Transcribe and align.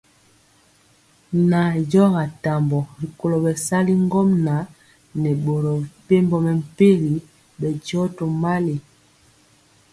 Nandiɔ 1.49 2.03
ga 2.13 2.23
tambɔ 2.43 2.79
rikolo 3.01 3.35
bɛsali 3.43 3.93
ŋgomnaŋ 4.05 4.65
nɛ 5.21 5.31
boro 5.43 5.71
mepempɔ 5.81 6.37
mɛmpegi 6.45 7.15
bɛndiɔ 7.59 8.03
tomali. 8.17 8.75